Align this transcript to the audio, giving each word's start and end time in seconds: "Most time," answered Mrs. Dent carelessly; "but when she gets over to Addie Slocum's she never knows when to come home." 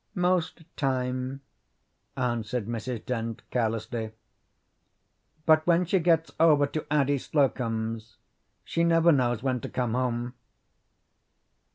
"Most 0.15 0.63
time," 0.77 1.41
answered 2.17 2.65
Mrs. 2.65 3.05
Dent 3.05 3.43
carelessly; 3.51 4.13
"but 5.45 5.67
when 5.67 5.85
she 5.85 5.99
gets 5.99 6.31
over 6.39 6.65
to 6.65 6.87
Addie 6.89 7.19
Slocum's 7.19 8.17
she 8.63 8.83
never 8.83 9.11
knows 9.11 9.43
when 9.43 9.59
to 9.61 9.69
come 9.69 9.93
home." 9.93 10.33